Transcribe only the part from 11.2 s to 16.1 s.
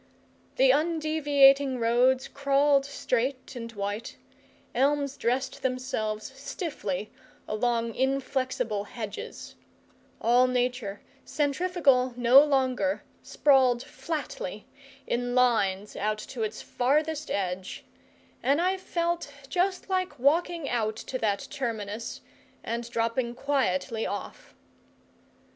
centrifugal no longer, sprawled flatly in lines